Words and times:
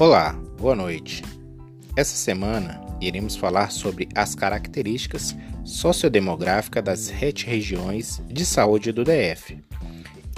Olá, 0.00 0.32
boa 0.58 0.74
noite. 0.74 1.22
Essa 1.94 2.16
semana 2.16 2.80
iremos 3.02 3.36
falar 3.36 3.70
sobre 3.70 4.08
as 4.14 4.34
características 4.34 5.36
sociodemográficas 5.62 6.82
das 6.82 7.00
sete 7.00 7.44
regiões 7.44 8.22
de 8.26 8.46
saúde 8.46 8.92
do 8.92 9.04
DF. 9.04 9.62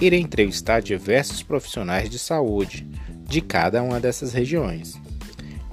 Irei 0.01 0.19
entrevistar 0.19 0.81
diversos 0.81 1.41
profissionais 1.41 2.09
de 2.09 2.19
saúde 2.19 2.85
de 3.25 3.39
cada 3.39 3.81
uma 3.81 4.01
dessas 4.01 4.33
regiões. 4.33 4.99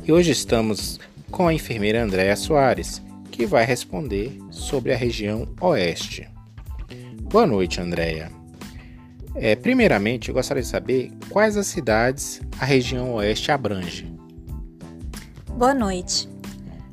E 0.04 0.12
hoje 0.12 0.30
estamos 0.30 1.00
com 1.28 1.48
a 1.48 1.52
enfermeira 1.52 2.00
Andréa 2.00 2.36
Soares, 2.36 3.02
que 3.32 3.44
vai 3.44 3.64
responder 3.64 4.38
sobre 4.52 4.92
a 4.92 4.96
região 4.96 5.48
Oeste. 5.60 6.28
Boa 7.22 7.44
noite, 7.44 7.80
Andréa. 7.80 8.39
É, 9.34 9.54
primeiramente, 9.54 10.28
eu 10.28 10.34
gostaria 10.34 10.62
de 10.62 10.68
saber 10.68 11.12
quais 11.28 11.56
as 11.56 11.66
cidades 11.66 12.40
a 12.58 12.64
região 12.64 13.14
Oeste 13.14 13.52
abrange. 13.52 14.12
Boa 15.56 15.74
noite. 15.74 16.28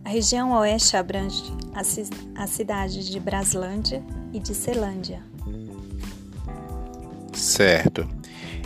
A 0.06 0.10
região 0.10 0.52
Oeste 0.52 0.96
abrange 0.96 1.44
as 1.74 2.50
cidades 2.50 3.08
de 3.10 3.20
Braslândia 3.20 4.04
e 4.32 4.40
de 4.40 4.54
Celândia. 4.54 5.22
Certo. 7.34 8.08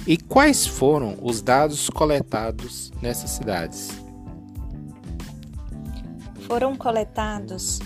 E 0.05 0.17
quais 0.17 0.65
foram 0.65 1.17
os 1.21 1.41
dados 1.41 1.89
coletados 1.89 2.91
nessas 3.01 3.31
cidades? 3.31 3.89
Foram 6.47 6.75
coletados 6.75 7.79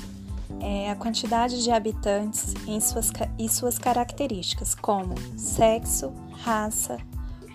é, 0.62 0.90
a 0.90 0.96
quantidade 0.96 1.64
de 1.64 1.72
habitantes 1.72 2.54
em 2.68 2.80
suas, 2.80 3.12
e 3.38 3.50
suas 3.50 3.78
características, 3.78 4.76
como 4.76 5.16
sexo, 5.38 6.14
raça, 6.44 6.98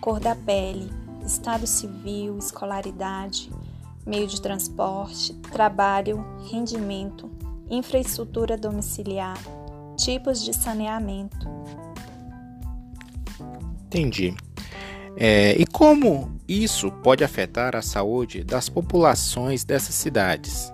cor 0.01 0.21
da 0.21 0.35
pele, 0.35 0.91
estado 1.25 1.67
civil, 1.67 2.39
escolaridade, 2.39 3.51
meio 4.07 4.27
de 4.27 4.41
transporte, 4.41 5.35
trabalho, 5.53 6.25
rendimento, 6.51 7.31
infraestrutura 7.69 8.57
domiciliar, 8.57 9.39
tipos 9.97 10.43
de 10.43 10.53
saneamento. 10.53 11.49
Entendi. 13.87 14.35
É, 15.17 15.53
e 15.61 15.67
como 15.67 16.41
isso 16.49 16.91
pode 16.91 17.23
afetar 17.23 17.77
a 17.77 17.83
saúde 17.83 18.43
das 18.43 18.69
populações 18.69 19.65
dessas 19.65 19.95
cidades? 19.95 20.73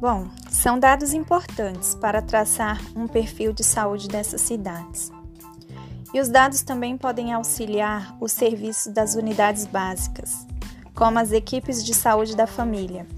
Bom, 0.00 0.28
são 0.48 0.78
dados 0.78 1.12
importantes 1.12 1.96
para 1.96 2.22
traçar 2.22 2.80
um 2.94 3.08
perfil 3.08 3.52
de 3.52 3.64
saúde 3.64 4.06
dessas 4.06 4.40
cidades. 4.40 5.10
E 6.14 6.20
os 6.20 6.28
dados 6.28 6.62
também 6.62 6.96
podem 6.96 7.32
auxiliar 7.32 8.16
os 8.20 8.30
serviços 8.30 8.92
das 8.92 9.16
unidades 9.16 9.66
básicas, 9.66 10.46
como 10.94 11.18
as 11.18 11.32
equipes 11.32 11.84
de 11.84 11.92
saúde 11.94 12.36
da 12.36 12.46
família, 12.46 13.08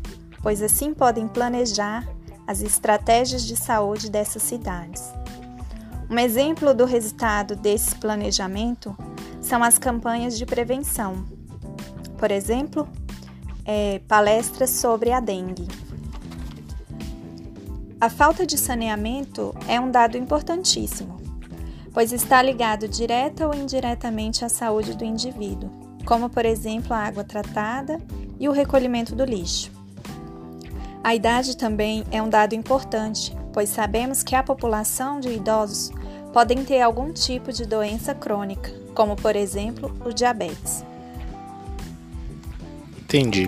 pois 0.43 0.63
assim 0.63 0.95
podem 0.95 1.29
planejar 1.29 2.09
as 2.47 2.63
estratégias 2.63 3.45
de 3.45 3.57
saúde 3.57 4.11
dessas 4.11 4.43
cidades. 4.43 5.05
Um 6.09 6.19
exemplo 6.19 6.73
do 6.73 6.87
resultado 6.87 7.55
desse 7.55 7.95
planejamento 7.97 8.97
são 9.43 9.63
as 9.63 9.77
campanhas 9.77 10.37
de 10.37 10.47
prevenção. 10.47 11.27
Por 12.17 12.31
exemplo, 12.31 12.89
é, 13.67 14.01
palestras 14.09 14.71
sobre 14.71 15.13
a 15.13 15.21
dengue. 15.21 15.69
A 18.01 18.09
falta 18.09 18.47
de 18.47 18.57
saneamento 18.57 19.55
é 19.69 19.79
um 19.79 19.91
dado 19.91 20.17
importantíssimo, 20.17 21.21
pois 21.93 22.13
está 22.13 22.41
ligado 22.41 22.89
direta 22.89 23.47
ou 23.47 23.55
indiretamente 23.55 24.43
à 24.43 24.49
saúde 24.49 24.97
do 24.97 25.05
indivíduo, 25.05 25.71
como 26.07 26.31
por 26.31 26.47
exemplo 26.47 26.95
a 26.95 27.01
água 27.01 27.23
tratada 27.23 28.01
e 28.39 28.49
o 28.49 28.53
recolhimento 28.53 29.15
do 29.15 29.23
lixo. 29.23 29.71
A 31.05 31.15
idade 31.15 31.59
também 31.59 32.03
é 32.11 32.23
um 32.23 32.31
dado 32.31 32.55
importante, 32.55 33.37
pois 33.53 33.69
sabemos 33.69 34.23
que 34.23 34.35
a 34.35 34.43
população 34.43 35.21
de 35.21 35.29
idosos 35.29 35.91
podem 36.33 36.65
ter 36.65 36.81
algum 36.81 37.13
tipo 37.13 37.53
de 37.53 37.67
doença 37.67 38.15
crônica, 38.15 38.73
como 38.95 39.15
por 39.15 39.37
exemplo 39.37 39.95
o 40.07 40.11
diabetes. 40.11 40.83
Entendi. 42.99 43.47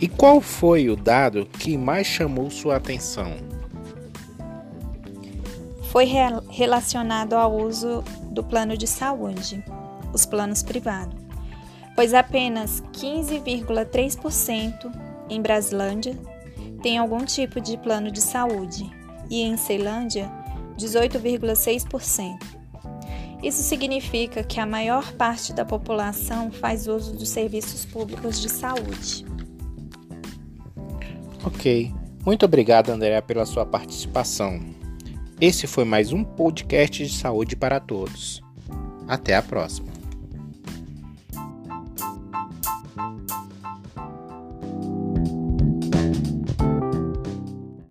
E 0.00 0.08
qual 0.08 0.40
foi 0.40 0.88
o 0.88 0.96
dado 0.96 1.44
que 1.58 1.76
mais 1.76 2.06
chamou 2.06 2.50
sua 2.50 2.76
atenção? 2.76 3.53
Foi 5.94 6.06
relacionado 6.50 7.34
ao 7.34 7.56
uso 7.56 8.02
do 8.32 8.42
plano 8.42 8.76
de 8.76 8.84
saúde, 8.84 9.62
os 10.12 10.26
planos 10.26 10.60
privados, 10.60 11.14
pois 11.94 12.12
apenas 12.12 12.82
15,3% 12.94 14.90
em 15.30 15.40
Braslândia 15.40 16.18
tem 16.82 16.98
algum 16.98 17.24
tipo 17.24 17.60
de 17.60 17.78
plano 17.78 18.10
de 18.10 18.20
saúde 18.20 18.90
e 19.30 19.42
em 19.42 19.56
Ceilândia 19.56 20.28
18,6%. 20.76 22.40
Isso 23.40 23.62
significa 23.62 24.42
que 24.42 24.58
a 24.58 24.66
maior 24.66 25.12
parte 25.12 25.52
da 25.52 25.64
população 25.64 26.50
faz 26.50 26.88
uso 26.88 27.12
dos 27.14 27.28
serviços 27.28 27.84
públicos 27.84 28.40
de 28.40 28.48
saúde. 28.48 29.24
Ok. 31.46 31.94
Muito 32.26 32.44
obrigado, 32.44 32.90
Andréa, 32.90 33.22
pela 33.22 33.46
sua 33.46 33.64
participação. 33.64 34.82
Esse 35.46 35.66
foi 35.66 35.84
mais 35.84 36.10
um 36.10 36.24
podcast 36.24 37.06
de 37.06 37.12
saúde 37.12 37.54
para 37.54 37.78
todos. 37.78 38.42
Até 39.06 39.36
a 39.36 39.42
próxima. 39.42 39.92